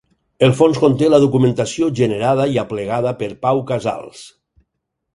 [0.45, 4.29] El fons conté la documentació generada i aplegada per Pau Casals.